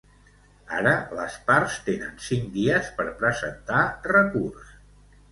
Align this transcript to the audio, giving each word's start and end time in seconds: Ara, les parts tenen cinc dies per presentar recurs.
Ara, 0.75 0.91
les 1.17 1.33
parts 1.49 1.75
tenen 1.89 2.15
cinc 2.27 2.47
dies 2.55 2.89
per 3.01 3.05
presentar 3.19 3.83
recurs. 4.13 4.73